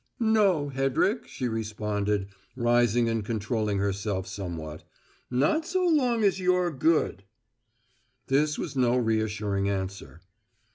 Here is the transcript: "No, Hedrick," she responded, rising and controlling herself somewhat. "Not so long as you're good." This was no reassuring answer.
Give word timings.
"No, 0.19 0.69
Hedrick," 0.69 1.27
she 1.27 1.47
responded, 1.47 2.29
rising 2.55 3.07
and 3.07 3.23
controlling 3.23 3.77
herself 3.77 4.25
somewhat. 4.25 4.83
"Not 5.29 5.63
so 5.63 5.85
long 5.85 6.23
as 6.23 6.39
you're 6.39 6.71
good." 6.71 7.23
This 8.25 8.57
was 8.57 8.75
no 8.75 8.97
reassuring 8.97 9.69
answer. 9.69 10.21